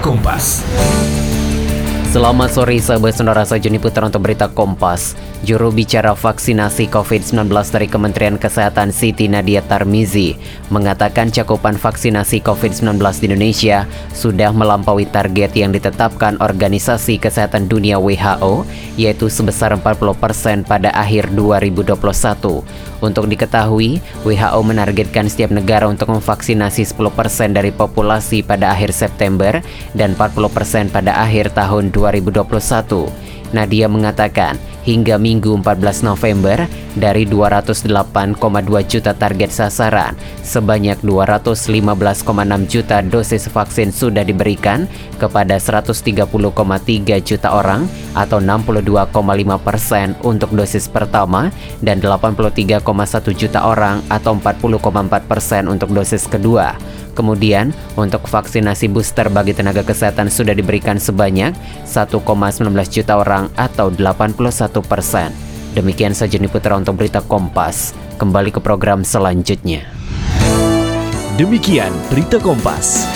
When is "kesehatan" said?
8.36-8.92, 17.16-17.72, 59.84-60.32